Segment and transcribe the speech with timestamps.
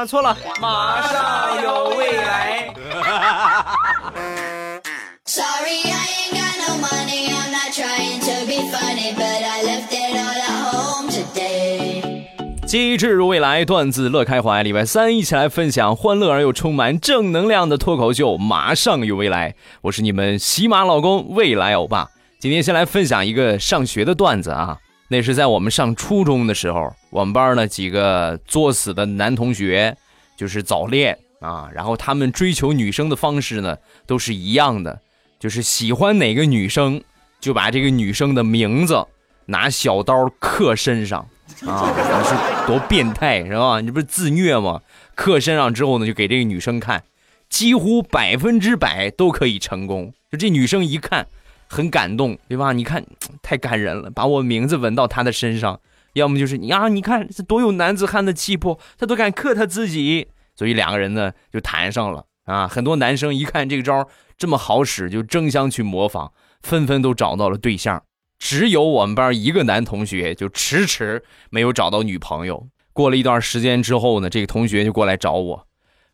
[0.00, 2.72] 啊，错了，马上有未来。
[5.26, 7.28] Sorry, I ain't got no money.
[7.28, 12.24] I'm not trying to be funny, but I left it all at home today.
[12.66, 14.62] 机智如未来，段子乐开怀。
[14.62, 19.54] 礼拜三一起来分享欢乐而又充满正能量的脱口秀，马上有未来。
[19.82, 22.08] 我是你们喜马老公未来欧巴。
[22.38, 24.78] 今天先来分享一个上学的段子啊。
[25.12, 29.96] 那是在我们上初中的时候，我们班呢几个作死的男同学，
[30.36, 31.68] 就是早恋啊。
[31.74, 35.00] 然后他们追求女生的方式呢，都是一样的，
[35.40, 37.02] 就是喜欢哪个女生，
[37.40, 39.04] 就把这个女生的名字
[39.46, 41.26] 拿小刀刻身上
[41.66, 41.92] 啊。
[41.92, 43.80] 你说多变态是吧？
[43.80, 44.80] 你不是自虐吗？
[45.16, 47.02] 刻身上之后呢，就给这个女生看，
[47.48, 50.14] 几乎百分之百都可以成功。
[50.30, 51.26] 就这女生一看。
[51.70, 52.72] 很感动，对吧？
[52.72, 53.06] 你看，
[53.40, 55.80] 太感人了，把我名字纹到他的身上，
[56.14, 62.66] 要么就是你啊，你看这多有男子汉的气魄，他都敢克他自己，所以两个人呢就谈上了啊。
[62.66, 68.02] 很多男生一看这个招这么好使，就争相去模仿，纷纷都找到了对象。
[68.40, 72.66] 只有我们班一个男同学就迟迟没有找到女朋友。
[72.92, 75.66] 过了一段时间之后呢，这个同学就过来找我，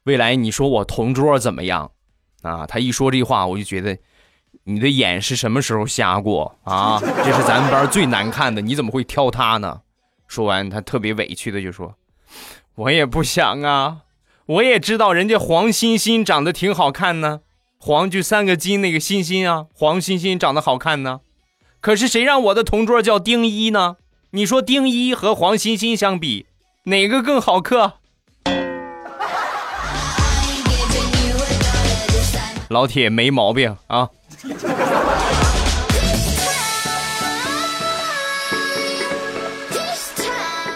[0.05, 1.91] 未来你说我同桌怎么样？
[2.43, 3.97] 啊，他一说这话，我就觉得。
[4.69, 6.99] 你的眼是什么时候瞎过啊？
[7.25, 9.83] 这是咱们班最难看的，你怎么会挑他呢？
[10.27, 11.95] 说完，他特别委屈的就说
[12.75, 13.99] ：“我也不想啊，
[14.47, 17.43] 我也知道人家黄欣欣长得挺好看呢，
[17.79, 21.21] 黄就三个金那个欣欣啊，黄欣欣长得好看呢。
[21.81, 23.99] 可是谁让我的同桌叫丁一呢？
[24.31, 26.47] 你说丁一和黄欣欣相比，
[26.87, 27.93] 哪个更好磕？”
[32.69, 34.11] 老铁没毛病啊。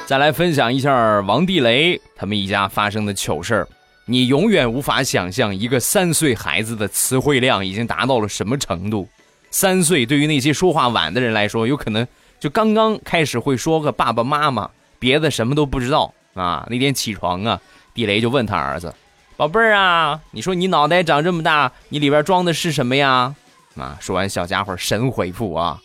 [0.06, 3.69] 再来分享一下王地雷他们一家发生的糗事儿。
[4.06, 9.09] 你永远无法想象一个三岁孩子的词汇量已经达到了什么程度。
[9.53, 12.04] 三岁对于那些说话晚的人来说，有可能
[12.41, 14.69] 就刚刚开始会说个爸爸妈妈，
[14.99, 16.66] 别的什么都不知道啊。
[16.69, 17.60] 那天起床啊，
[17.94, 18.93] 地雷就问他儿子
[19.37, 23.32] ：“宝贝儿啊，你说你脑袋长这么大，你里边装的是什么呀？”
[23.76, 23.97] 啊！
[24.00, 25.81] 说完，小家伙神回复啊：“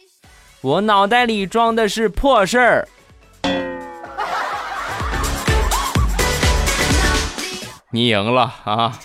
[0.61, 2.87] 我脑袋里装的是破事儿。”
[7.91, 8.99] 你赢了啊！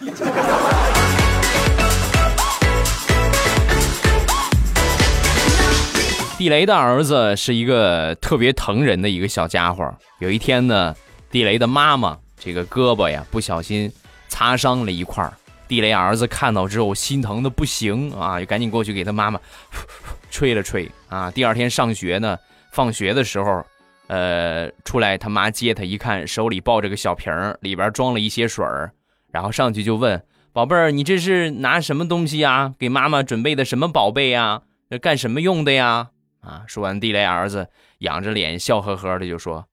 [6.37, 9.95] 地雷的儿子是一个特别疼人的一个小家伙。
[10.19, 10.97] 有一天呢，
[11.31, 13.93] 地雷的妈妈这个胳膊呀不小心
[14.29, 15.35] 擦伤了一块儿。
[15.71, 19.41] 地雷儿子看到之后心疼的不行啊，就赶紧过去给他妈妈
[20.31, 21.31] 吹了吹啊。
[21.31, 22.37] 第二天上学呢，
[22.73, 23.65] 放学的时候。
[24.13, 28.91] 呃，出来他妈接他，一看手里抱着个小瓶儿，里边装了一些水儿，
[29.31, 30.21] 然后上去就问
[30.53, 32.75] 宝贝儿，你这是拿什么东西呀？
[32.77, 34.63] 给妈妈准备的什么宝贝呀？
[34.91, 36.09] 这干什么用的呀？
[36.41, 36.65] 啊！
[36.67, 39.67] 说完，地雷儿子仰着脸笑呵呵的就说：“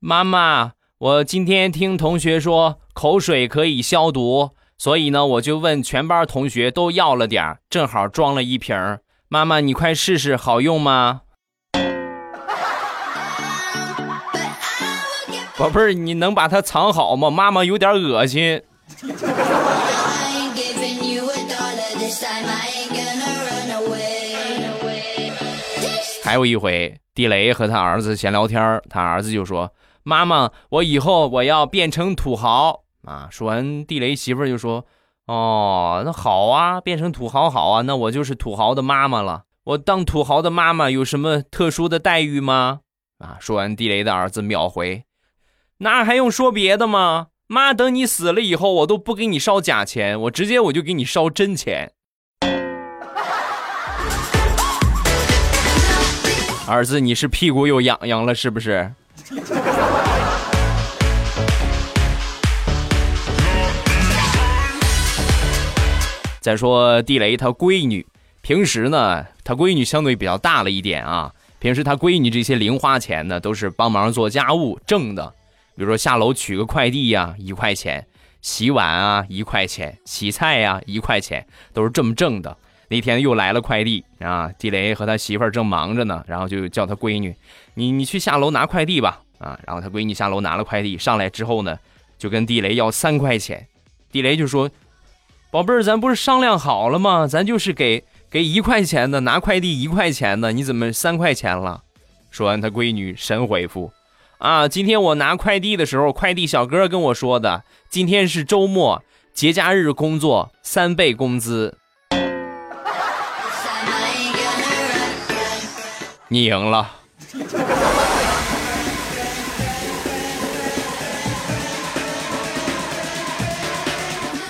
[0.00, 9.00] 妈妈，我今天听同学说口水可以消毒，所以呢，我就问全班同学都要了点儿正好装了一瓶儿。
[9.28, 11.22] 妈妈，你快试试，好用吗？”
[15.56, 17.30] 宝贝儿，你能把它藏好吗？
[17.30, 18.60] 妈妈有点恶心。
[26.22, 29.70] 还有一回，地雷和他儿子闲聊天，他儿子就说
[30.02, 34.84] ：“妈妈，我以后我要变成土豪啊！”说完，地雷媳妇儿就说
[35.26, 39.44] ：“哦，那好啊，变成土豪好啊，那我就是土豪的妈妈了。
[39.64, 42.80] 我当土豪的妈妈有什么特殊的待遇吗？”
[43.18, 43.38] 啊！
[43.40, 45.04] 说完，地雷的儿子秒回。
[45.78, 47.28] 那还用说别的吗？
[47.46, 51.92] 妈，等你死了以后，我都不给你烧假钱，我直接我就给你烧真钱。
[56.66, 58.92] 儿子，你是屁股又痒痒了是不是？
[66.44, 68.06] 再说地雷他闺女，
[68.42, 75.26] 平时呢，他闺女相对比较大了一点啊，平时他闺女这些零花钱呢，都是帮忙做家务挣的。
[75.74, 78.02] 比如说下楼取个快递呀，一块钱；
[78.42, 82.54] 洗碗啊，一块钱；洗菜呀，一块钱，都是这么挣的。
[82.88, 87.34] 那天又来了快递啊，地雷和他媳妇儿正忙着呢，然后就叫他闺女
[87.72, 91.78] ：“你你去下楼拿快递吧。”啊，然后他闺女下楼拿了快递，上来之后呢，
[92.18, 93.66] 就跟地雷要三块钱。
[94.12, 94.70] 地雷就说
[95.54, 97.28] ：“宝贝儿，咱不是商量好了吗？
[97.28, 101.80] 咱就是给给一块钱的，拿快递一块钱的，你怎么三块钱了？”
[102.28, 103.92] 说完，他闺女神回复。
[104.38, 109.00] 啊，今天我拿快递的时候，快递小哥跟我说的，今天是周末，
[109.32, 111.78] 节假日工作三倍工资。
[116.26, 116.90] 你赢了。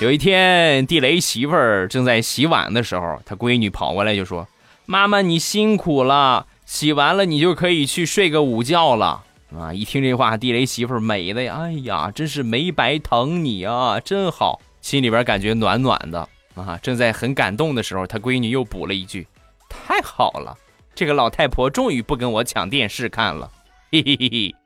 [0.01, 4.47] 有一天，地雷媳妇儿正在洗碗的时候，他闺女跑过来就说
[4.85, 9.23] ：“妈妈，你辛苦了，洗完了你就可以去睡个午觉了。”
[9.57, 9.73] 啊！
[9.73, 16.77] 一听这话，地雷媳妇儿美的呀，哎呀，真是没白疼你啊，真好，心里边感觉暖暖的啊。
[16.83, 19.27] 正在很感动的时候，他闺女又补了一句
[19.71, 20.59] ：“太好了，
[20.93, 23.49] 这个老太婆终于不跟我抢电视看了。”
[23.93, 24.64] 嘿嘿嘿嘿。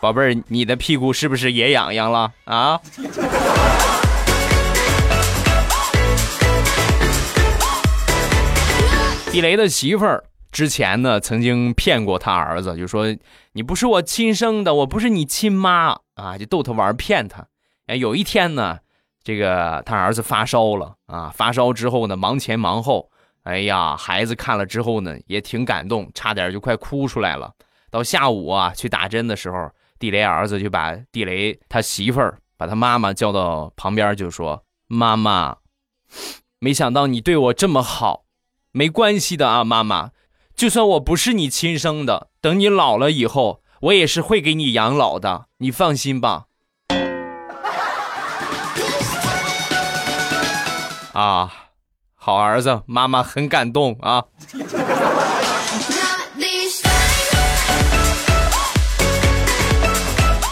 [0.00, 2.80] 宝贝儿，你的屁股是不是也痒痒了啊？
[9.30, 13.14] 地雷的媳妇儿之前呢，曾经骗过他儿子，就说
[13.52, 17.46] 你不是我亲生的，我不是你亲妈啊，就逗他玩，骗他。
[17.86, 18.78] 哎，有一天呢，
[19.22, 23.10] 这个他儿子发烧了啊，发烧之后呢，忙前忙后，
[23.42, 27.52] 哎呀，孩子看了之后呢，也挺感动，差点就快哭出来了。
[27.90, 29.70] 到下午啊，去打针的时候。
[30.00, 35.58] 地雷儿子就把地雷他媳妇儿把他妈妈叫到旁边，就说：“妈妈，
[36.58, 38.24] 没想到你对我这么好，
[38.72, 40.12] 没关系的啊，妈妈，
[40.56, 46.46] 就算我不是你亲生的，等你老了以后，我也是会给你养老的，你放心吧。”
[51.12, 51.52] 啊，
[52.14, 54.24] 好儿子，妈妈很感动啊。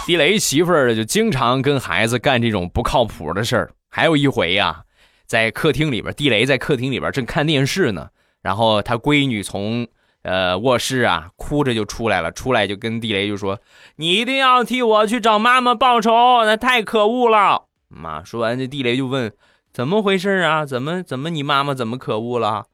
[0.08, 3.72] 地雷媳妇儿就经常跟孩子干这种不靠谱的事儿。
[3.90, 4.84] 还有一回呀，
[5.26, 8.08] 在客厅里边，地雷在客厅里边正看电视呢，
[8.40, 9.86] 然后他闺女从
[10.22, 13.60] 呃卧室啊哭着就出来了，出来就跟地雷就说
[13.96, 16.10] ：“你一定要替我去找妈妈报仇，
[16.46, 19.30] 那太可恶了。”妈说完，这地雷就问
[19.74, 20.64] ：“怎么回事啊？
[20.64, 22.64] 怎么怎么你妈妈怎么可恶了？”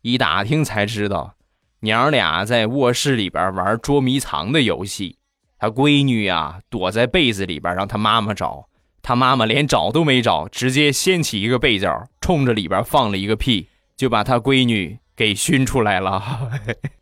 [0.00, 1.34] 一打听才知道，
[1.80, 5.18] 娘俩在卧室里边玩捉迷藏的游戏。
[5.62, 8.64] 他闺女呀，躲在被子里边，让他妈妈找。
[9.02, 16.50] 他妈妈连找都没找，直接掀起一个被角，冲着里边放了一个屁，就把他闺女给熏出来了。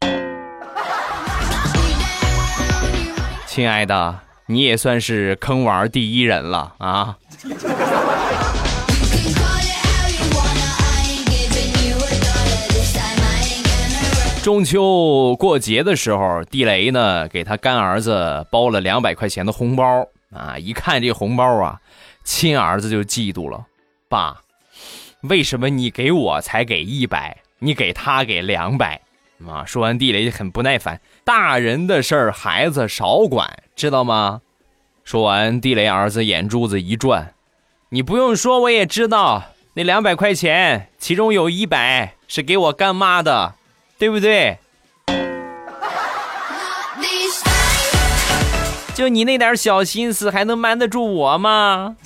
[3.47, 7.17] 亲爱的，你也算是坑娃第一人了啊！
[14.49, 20.09] 中秋过节的时候，地雷呢给他干儿子包了两百块钱的红包。
[20.35, 20.57] 啊！
[20.59, 21.79] 一看这红包啊，
[22.25, 23.67] 亲儿子就嫉妒了。
[24.09, 24.41] 爸，
[25.21, 29.03] 为什么你给我才给一百，你给他给两百？
[29.47, 29.67] 啊！
[29.67, 34.41] 说完，地雷就很不耐烦：“大人的事儿，孩子少管，知道吗？”
[35.05, 37.35] 说完，地雷儿子眼珠子一转
[37.93, 40.15] ：“你不用说，我也知道，那两百。
[40.15, 42.15] 块钱，其中有一百。
[42.27, 43.57] 是给我干妈的。”
[43.99, 44.59] 对不对？
[48.95, 51.97] 就你那点小心思，还能瞒得住我吗？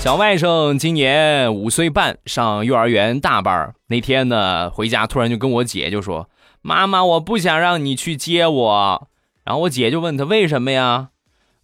[0.00, 3.74] 小外甥今年五岁半，上幼儿园大班。
[3.88, 6.30] 那天呢，回家突然就跟我姐就说
[6.62, 9.08] ：“妈妈，我不想让你去接我。”
[9.44, 11.08] 然后我姐就问他为什么呀？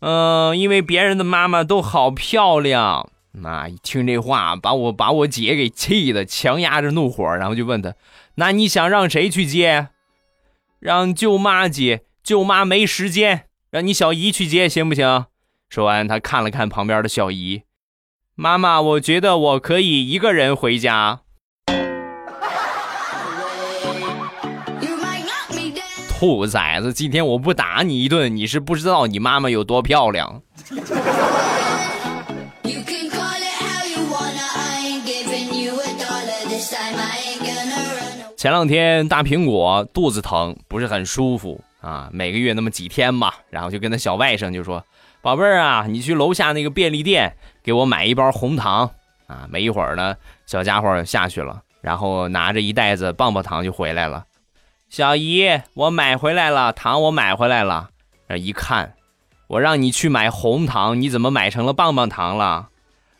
[0.00, 3.08] 嗯，因为别人的妈妈都好漂亮。
[3.38, 7.94] 那一听这话，把我把我姐给气的，强压着怒火，然后就问他
[8.36, 9.88] ：“那你想让谁去接？
[10.80, 12.04] 让舅妈接？
[12.22, 15.26] 舅妈没时间，让你小姨去接行不行？”
[15.68, 17.64] 说完，他看了看旁边的小姨
[18.34, 21.20] ：“妈妈，我觉得我可以一个人回家。”
[26.18, 30.40] 兔崽子，今天我不打你一顿，你是不知道你妈妈有多漂亮。
[38.36, 44.84] 前两天大苹果肚子疼，不是很舒服啊，每个月那么几天吧，然后就跟他小外甥就说
[45.22, 48.90] ：“宝贝儿啊，你去楼下那个便利店给我买一包红糖
[49.26, 50.14] 啊。”没一会儿呢，
[50.44, 54.26] 小家伙下去了，然后拿着一袋子棒棒糖就回来了。
[54.90, 57.88] 小姨，我买回来了糖，我买回来了。
[58.38, 58.92] 一看，
[59.46, 62.68] 我让你去买红糖，你怎么买成了棒棒糖了？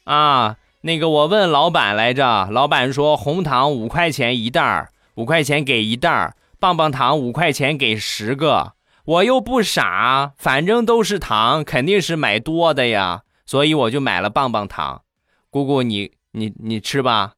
[0.04, 4.90] 啊，那个我问老板来着，老板说红糖五块钱一袋儿。
[5.16, 8.74] 五块钱给一袋儿棒棒糖，五块钱给十个，
[9.06, 15.00] 我又不傻，反正都是糖，肯定是买多的呀，所以我就买了棒棒糖。
[15.48, 17.32] 姑姑，你你你吃吧。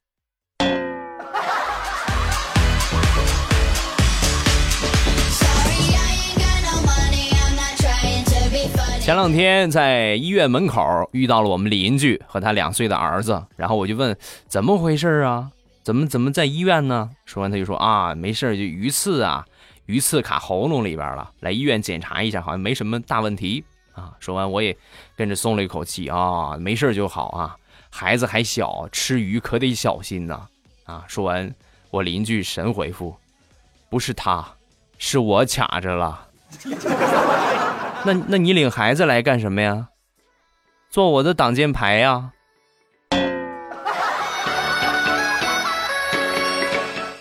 [8.99, 10.83] 前两天在医院门口
[11.13, 14.13] 遇到了我们邻居和他两岁的儿子，然后我就问
[14.49, 15.49] 怎么回事啊？
[15.89, 17.09] 怎么怎么在医院呢？
[17.25, 19.43] 说完他就说啊，没事就鱼刺啊，
[19.87, 23.65] 鱼刺卡喉咙里边了，来医院检查一下，好像没什么大问题
[23.95, 24.13] 啊。
[24.19, 24.77] 说完我也
[25.15, 27.55] 跟着松了一口气啊，没事就好啊。
[27.89, 30.45] 孩子还小，吃鱼可得小心呐
[30.83, 31.03] 啊。
[31.07, 31.51] 说完
[31.89, 33.17] 我邻居神回复，
[33.89, 34.47] 不是他，
[34.99, 36.27] 是我卡着了。
[38.05, 39.87] 那那你领孩子来干什么呀？
[40.91, 42.33] 做我的挡箭牌呀？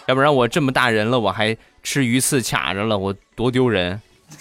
[0.09, 4.01] 要不然我这么大人了，我还吃鱼刺卡着了，我多丢人。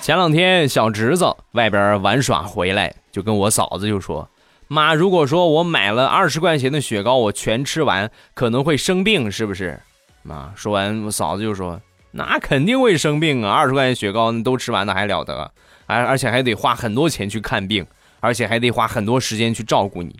[0.00, 4.30] 前两天小侄子外边玩耍回来，就跟我嫂子就说
[4.68, 9.80] ：“妈，如果说我买了二十块钱的雪糕，我全吃完，可能会生病，是不是？”
[10.22, 10.52] 妈！
[10.54, 11.80] 说完，我嫂子就说
[12.14, 13.50] ：“那肯定会生病啊！
[13.50, 15.50] 二十块钱雪糕都吃完，那还了得？
[15.86, 17.84] 而而且还得花很多钱去看病，
[18.20, 20.16] 而且还得花很多时间去照顾你。”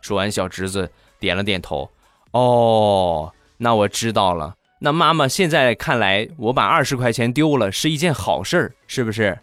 [0.00, 1.90] 说完，小侄子点了点头
[2.32, 4.54] ：“哦，那我知道了。
[4.80, 9.38] 那妈妈现在看来，我把二十块钱丢了是一件好事儿，是不是？”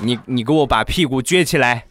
[0.00, 1.86] 你你给我把屁股撅起来。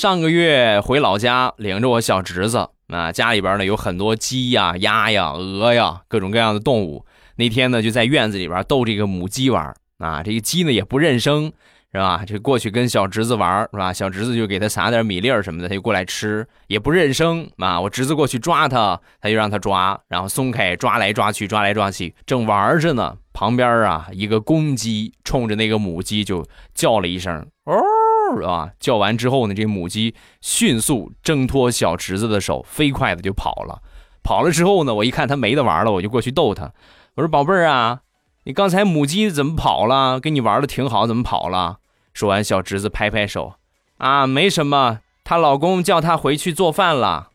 [0.00, 7.04] 上个月回老家，领着我小侄子啊，家里边呢有很多鸡呀、鸭呀、鹅呀，各种各样的动物。
[7.36, 11.52] 那天呢就在院子里边逗这个母鸡玩啊，这个鸡呢也不认生，
[11.92, 12.24] 是吧？
[12.24, 13.92] 就过去跟小侄子玩，是吧？
[13.92, 17.78] 小侄子就给他撒点米粒儿什么的，他就过来吃，也不认生啊。
[17.78, 23.14] 我侄子过去抓他，他就让他抓，然后松开，抓来抓去，抓来抓去，正玩着呢。
[23.34, 26.42] 旁边啊，一个公鸡冲着那个母鸡就
[26.74, 27.99] 叫了一声，哦。
[28.44, 28.70] 啊！
[28.78, 33.82] 叫完之后呢，这母鸡迅速挣脱小侄子的手，飞快的就跑了。
[34.22, 36.72] 跑了之后呢，我一看它没得玩了，我就过去逗它。
[37.16, 38.00] 我说：“宝贝儿啊，
[38.44, 40.20] 你刚才母鸡怎么跑了？
[40.20, 41.78] 跟你玩的挺好，怎么跑了？”
[42.14, 43.54] 说完，小侄子拍拍手
[43.98, 47.28] ：“啊，没什么，她老公叫她回去做饭了，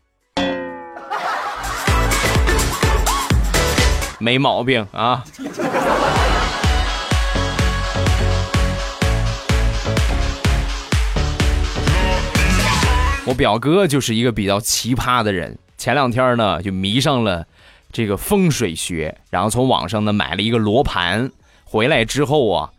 [4.18, 5.24] 没毛病啊。”
[13.26, 17.44] 我表哥就是一个比较奇葩的人，前两天呢就迷上了
[17.90, 21.28] 这个风水学，然后从网上呢买了一个罗盘，
[21.64, 22.70] 回来之后啊，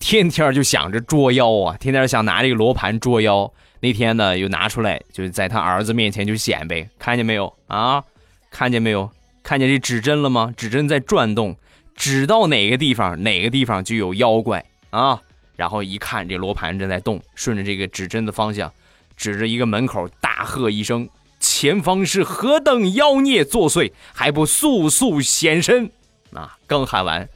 [0.00, 3.48] 天天就想着捉妖啊，天天想拿这个罗盘捉妖。
[3.78, 8.02] 那天呢又拿出来，就是在他儿子面前就显摆，看见没有啊？
[8.50, 9.08] 看见没有？
[9.44, 10.52] 看见这指针了吗？
[10.56, 11.56] 指针在转动，
[11.94, 15.20] 指到哪个地方，哪个地方就有妖怪啊。
[15.54, 18.72] 然后一看这罗盘正在动，顺着这个指针的方向。
[19.22, 25.92] 指着一个门口大喝一声：“前方是何等妖孽作祟，还不速速显身！”
[26.34, 26.58] 啊！
[26.66, 27.28] 刚喊完，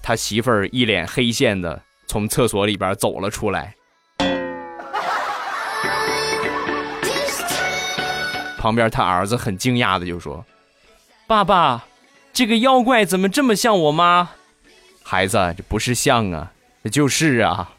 [0.00, 3.74] 他媳妇儿一脸黑线的从厕所里边走了出来。
[8.56, 10.46] 旁边他儿子很惊讶的就说
[11.26, 11.84] ：“爸爸，
[12.32, 14.30] 这个妖怪怎么这么像我妈？”
[15.02, 16.52] 孩子，这不是像啊，
[16.84, 17.72] 这就是啊。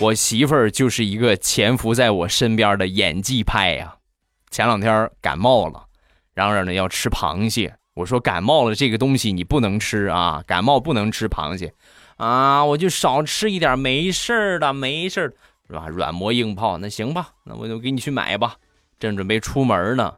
[0.00, 3.96] 我媳妇儿就是一个潜伏在我身边的演技派呀。
[4.48, 5.86] 前两天感冒了，
[6.34, 7.74] 嚷嚷着要吃螃蟹。
[7.94, 11.74] 我说感冒了这个东西你不能吃啊，感冒不能吃螃蟹
[12.16, 15.32] 啊，我就少吃一点，没事儿的，没事儿，
[15.66, 15.88] 是吧？
[15.88, 18.54] 软磨硬泡，那行吧，那我就给你去买吧。
[19.00, 20.14] 正准备出门呢，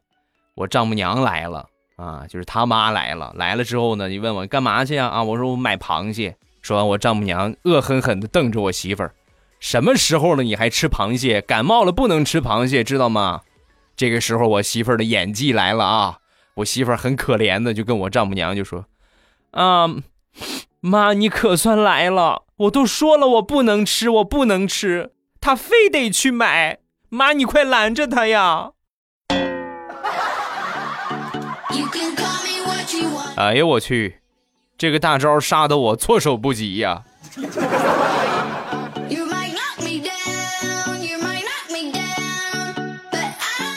[0.56, 3.32] 我丈母娘来了啊，就是他妈来了。
[3.34, 5.06] 来了之后呢，你问我干嘛去呀？
[5.06, 6.36] 啊，我说我买螃蟹。
[6.60, 9.14] 说完，我丈母娘恶狠狠地瞪着我媳妇儿。
[9.60, 11.40] 什么时候了你还吃螃蟹？
[11.40, 13.42] 感冒了不能吃螃蟹，知道吗？
[13.94, 16.16] 这个时候我媳妇儿的演技来了啊！
[16.54, 18.86] 我媳妇儿很可怜的就跟我丈母娘就说
[19.52, 19.86] ：“啊，
[20.80, 22.44] 妈，你可算来了！
[22.56, 26.78] 我都说了我不能吃，我不能吃，她非得去买。
[27.10, 28.70] 妈，你快拦着她呀！”
[33.36, 34.20] 哎呀，我去，
[34.78, 37.04] 这个大招杀的我措手不及呀！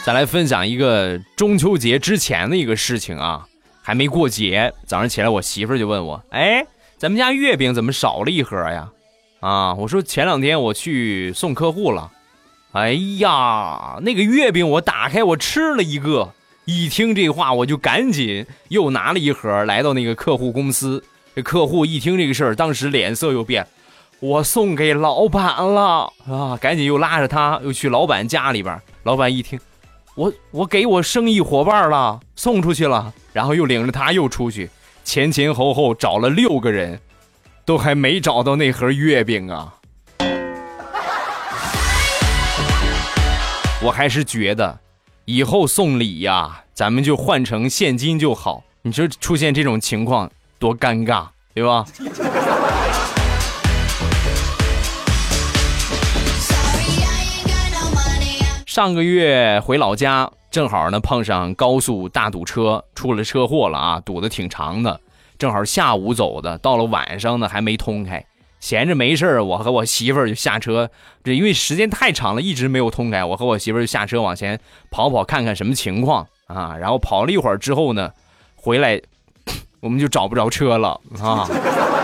[0.03, 3.48] 再来分享一个中秋节之前的一个事情啊，
[3.81, 6.65] 还没过节，早上起来我媳妇就问我，哎，
[6.98, 8.89] 咱们家月饼怎么少了一盒呀？
[9.39, 12.12] 啊，我说前两天我去送客户了，
[12.74, 16.33] 哎呀，那个月饼我打开我吃了一个，
[16.65, 21.01] 一听这话我就赶紧又拿了一盒来到那个客户公司。
[21.33, 23.65] 这客户一听这个事儿，当时脸色又变，
[24.19, 28.77] 我送给老板了啊，赶紧又拉着他又去老板家里边。
[29.03, 29.60] 老板一听，
[30.15, 34.70] 我我给我生意伙伴了，送出去了，然后又领着他又出去，
[35.03, 37.00] 前前后后找了六个人。
[37.65, 39.75] 都还没找到那盒月饼啊！
[43.82, 44.79] 我还是觉得，
[45.24, 48.65] 以后送礼呀，咱们就换成现金就好。
[48.82, 50.29] 你说出现这种情况
[50.60, 51.86] 多尴尬，对吧？
[58.74, 65.00] 上个月回老家，正好呢碰上高速大堵车，出了车祸了啊，堵得挺长的。
[65.38, 68.25] 正好下午走的，到了晚上呢还没通开，
[68.60, 70.89] 闲着没事我和我媳妇儿就下车，
[71.24, 76.75] 这因为时间太长了，一直没有通开，我和我媳妇儿就下车往前跑跑看看什么情况啊。
[76.75, 78.10] 然后跑了一会儿之后呢，
[78.56, 79.00] 回来
[79.82, 81.48] 我们就找不着车了啊，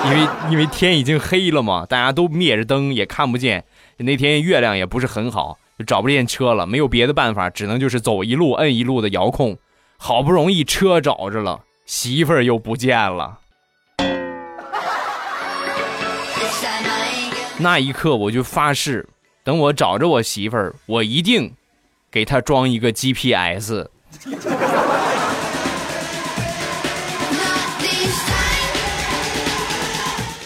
[0.05, 3.63] 因为因为天已经黑了嘛， 大家都灭着灯也看不见，
[3.97, 9.57] 那天月亮也不是很好，就找不见车了，没有别的办法，只能就是走一路摁一路的遥控，
[9.95, 11.61] 好不容易车找着了。
[11.85, 13.39] 媳妇儿又不见了，
[17.59, 19.07] 那一刻我就发誓，
[19.41, 21.55] 等我找着我媳妇儿，我一定
[22.11, 23.87] 给她装一个 GPS。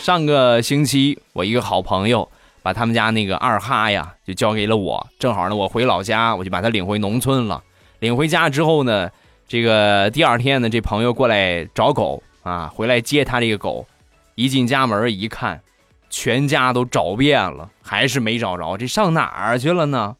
[0.03, 2.29] 上个星期，我一个好朋友
[2.63, 5.05] 把他们家那个二哈呀，就交给了我。
[5.19, 7.61] 正好呢，我回老家，我就把他领回农村了。
[7.99, 9.09] 领回家之后呢。
[9.45, 13.85] 这个第二天呢，这朋友过来找狗啊，回来接他这个狗，
[14.33, 15.61] 一进家门一看，
[16.09, 20.15] 全家都找遍了，还是没找着，这上哪儿去了呢？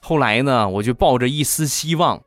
[0.00, 2.22] 后来呢，我就抱着一丝希望，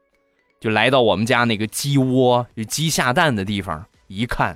[0.59, 4.55] 就来到我们家那个鸡窝，就鸡下蛋的地方，一看，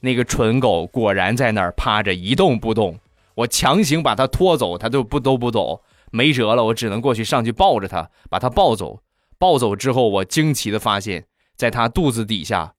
[0.00, 2.98] 那个蠢狗果然在那儿趴着一动不动，
[3.36, 9.00] 我强行把他拖走，他都不都不走，没辙了，我只能过去上去抱着他，把他抱走。
[9.38, 12.74] 抱走之后，我惊奇的发现，在他肚子底下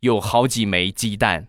[0.00, 1.48] 有好几枚鸡蛋。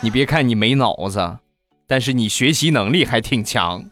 [0.00, 1.38] 你别看你没脑子，
[1.86, 3.84] 但是你学习能力还挺强。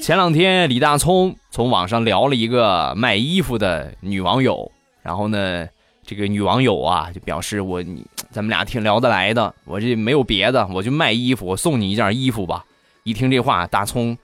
[0.00, 5.68] 前两天李大聪从网上聊了一个卖衣服的女网友，然后呢？
[6.04, 7.80] 这个女网友啊，就表示我
[8.32, 12.64] 咱们俩挺聊得来的，我这没有别的，我就卖衣服，我送你一件衣服吧。
[13.04, 14.18] 一听这话，大葱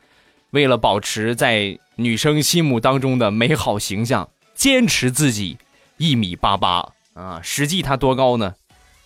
[0.50, 5.56] 为了保持在女生心目当中的美好形象，坚持自己
[5.98, 8.54] 一米八八啊，实际他多高呢？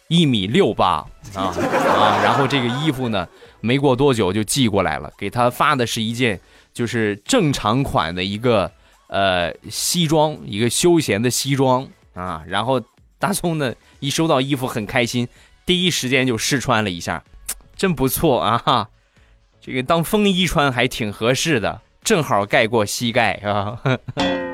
[0.08, 1.04] 一米六八
[1.35, 2.20] 啊啊！
[2.24, 3.28] 然后这个衣服呢，
[3.61, 6.40] 没过多久就寄过来了，给他发的是一件
[6.72, 8.70] 就是正常款的一个
[9.08, 11.88] 呃西装，一个休闲的西装。
[12.14, 12.78] 啊，然后
[13.18, 15.26] 大葱呢一收到衣服很开心，
[15.64, 17.24] 第一时间就试穿了一下，
[17.74, 18.90] 真不错啊哈，
[19.62, 23.80] 这个当风衣穿还挺合适的，正好盖过膝盖啊。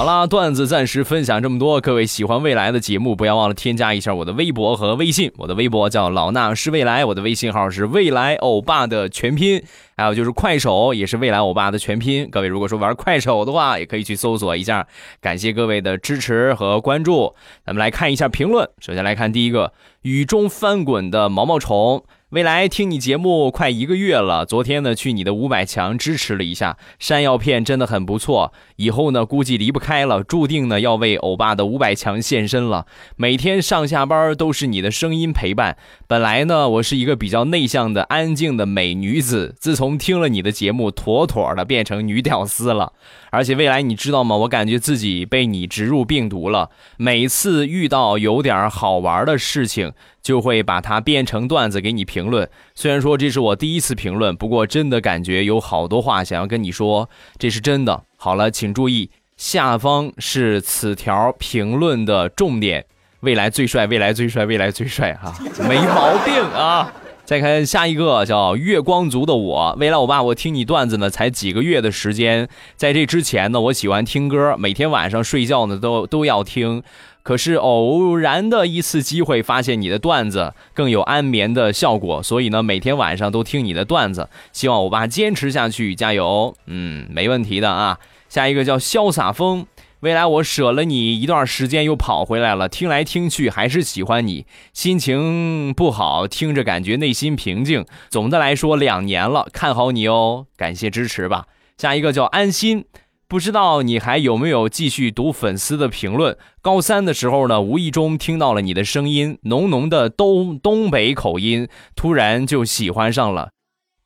[0.00, 1.78] 好啦，段子暂时分享这么多。
[1.78, 5.30] 各位喜欢未来的节目，不要忘了添加一下我的微博和微信。
[5.36, 9.62] 我的微博叫老衲是未来，我的微信号是未来欧巴的全拼。
[10.00, 12.26] 还有就是快手也是未来欧巴的全拼。
[12.30, 14.86] 各位如果说玩快手的话，也可以去搜索一下。
[15.20, 17.34] 感谢各位的支持和关注。
[17.66, 18.66] 咱们来看一下评论。
[18.78, 22.02] 首先来看第一个，雨中翻滚的毛毛虫。
[22.30, 28.52] 未来听你节目快一个月了，昨天呢去你的五百强支持了一下，山药片真的很不错。
[28.76, 32.86] 以后呢估计离不开了，注定呢要为欧巴的五百强献身了。
[33.16, 35.76] 每天上下班都是你的声音陪伴。
[36.06, 42.92] 本来呢我是一个比较内向的、安静的美女子，自从听了你的节目，妥妥的变成女屌丝了。
[43.30, 44.36] 而且未来你知道吗？
[44.36, 46.70] 我感觉自己被你植入病毒了。
[46.96, 49.92] 每次遇到有点好玩的事情。
[50.22, 52.46] 就会把它变成段子给你评论。
[52.74, 58.02] 虽然说这是我第一次评论，不过真的感觉有好多话想要跟你说，这是真的。
[58.18, 62.84] 好了，请注意，下方是此条评论的重点。
[63.20, 65.34] 未来最帅，未来最帅，未来最帅哈，
[65.66, 66.92] 没毛病啊。
[67.30, 76.82] 再看下一个叫月光族的我，未来我爸，我听你段子呢才几个月的时间，在这之前呢，我喜欢听歌，每天晚上睡觉呢都都要听。
[77.22, 84.28] 可是偶然的一次机会，发现你的段子更有安眠的效果，所以呢，每天晚上都听你的段子。
[84.50, 86.56] 希望欧巴坚持下去，加油！
[86.66, 87.96] 嗯，没问题的啊。
[88.28, 89.66] 下一个叫潇洒风，
[90.00, 97.84] 未来我舍了你一段时间又跑回来了，听来听去还是喜欢你，心情不好，听着感觉内心平静。
[98.08, 101.46] 总的来说，两年了，看好你哦，感谢支持吧。
[101.76, 102.84] 下一个叫安心。
[103.28, 106.36] 不知道你还有没有继续读粉丝的评论？
[106.60, 113.50] 高三的时候呢，无意中听到了你的声音，浓浓的东东北口音，突然就喜欢上了。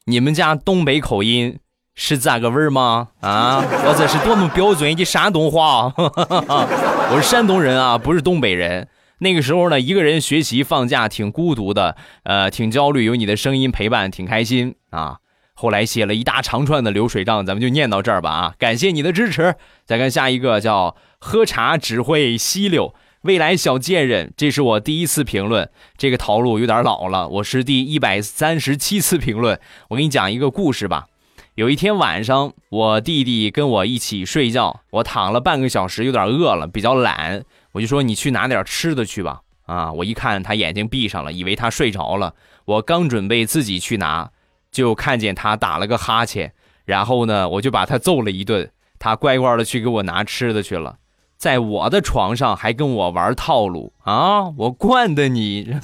[0.05, 1.59] 你们家东北口音
[1.95, 3.09] 是咋个味儿吗？
[3.21, 5.93] 啊，我这是多么标准的山东话！
[5.97, 8.89] 我是山东人啊，不是东北人。
[9.19, 15.19] 那个时候呢，一个人学习放假挺孤独的，呃，挺焦虑，有你的声音陪伴，挺开心啊。
[15.55, 18.55] 后来写了一大长串的流水账，咱们就念到这儿吧啊！
[18.59, 19.55] 感谢你的支持。
[19.87, 27.29] 再看下一个，叫喝茶只会吸溜，未来小贱人，这是我第一次评论，这个套路有点老了。
[27.29, 29.61] 我是第一百三十七次评论。
[29.91, 31.07] 我给你讲一个故事吧。
[31.57, 39.43] 有一天晚上，我弟弟跟我一起睡觉，我躺了半个小时，有点饿了，比较懒，我就说你去拿点吃的去吧。
[39.67, 42.35] 啊，我一看他眼睛闭上了，以为他睡着了。
[42.65, 44.31] 我刚准备自己去拿。
[44.73, 46.53] 就看见他打了个哈欠，
[46.85, 48.73] 然后呢，我就把他揍了一顿。
[48.99, 50.97] 他乖乖的去给我拿吃的去了，
[51.37, 54.49] 在我的床上还跟我玩套路啊！
[54.57, 55.73] 我惯的你。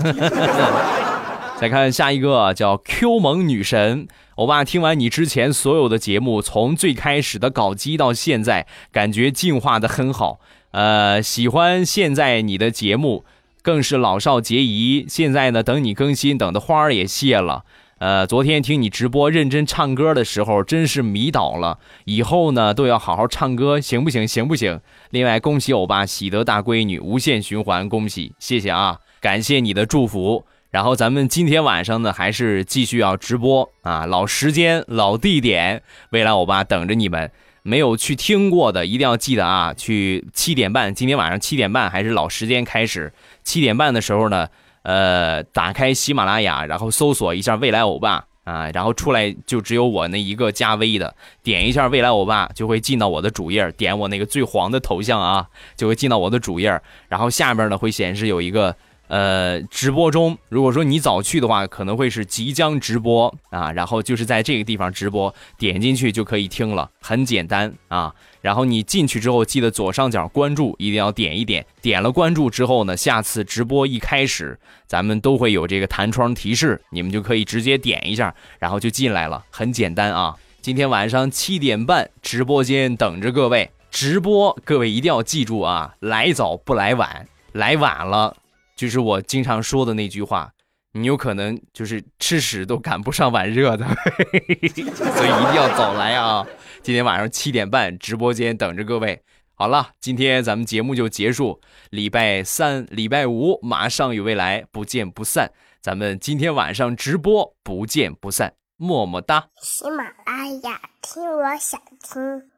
[1.56, 4.08] 再看下一个叫 Q 萌女神，
[4.40, 10.40] 欧巴听完你之前所有的节目，从最开始的搞基到现在，感觉进化的很好。
[10.70, 13.26] 呃，喜欢现在你的节目，
[13.60, 15.04] 更是老少皆宜。
[15.06, 17.66] 现在呢，等你更新，等的花儿也谢了。
[17.98, 21.78] 呃，昨天听你直播认真唱歌的时候，真是迷倒了。
[22.06, 24.26] 以后呢，都要好好唱歌，行不行？
[24.26, 24.80] 行不行？
[25.10, 30.46] 另外，恭喜欧巴喜得大闺女，无限循环，恭喜，谢谢啊，感谢你的祝福。
[30.70, 37.30] 然后咱们今天晚上呢，还是继续要直播啊，老时间，老地点，未来欧巴等着你们。
[37.62, 43.12] 没有去听过的，一定要记得啊，去七点半，今天晚上七点半还是老时间开始。
[43.44, 44.48] 七点半的时候呢。
[44.82, 56.80] 呃，打开喜马拉雅，然后搜索一下未来欧巴啊，然后出来就只有我那一个加微的，点一下未来欧巴就会进到我的主页，点我那个最黄的头像啊，就会进到我的主页，
[57.10, 58.74] 然后下边呢会显示有一个。
[59.10, 68.14] 呃，直播中，如果说你早去的话，可能会是即将直播啊，然后就是在这个地方直播，点进去就可以听了，很简单啊。
[68.40, 71.66] 然后你进去之后，记得左上角关注，一定要点一点。
[71.82, 80.36] 点了关注之后呢，下次直播一开始，咱们都会有这个弹窗提示，你们就可以直接点一下，然后就进来了，很简单啊。
[80.62, 88.36] 今天晚上七点半，直播间等着各位直播，各位一定要记住啊，来早不来晚，来晚了。
[88.80, 90.50] 就是我经常说的那句话，
[90.92, 96.46] 你有可能就是吃屎都赶不上碗热的， 所以一定要早来啊！
[96.80, 99.22] 今天晚上七点半直播间等着各位。
[99.52, 105.52] 好了，今天咱们节目就结束，礼拜三、礼拜五马上与未来不见不散。
[105.82, 109.48] 咱们今天晚上直播不见不散，么么哒！
[109.60, 112.49] 喜马拉雅听，我想听。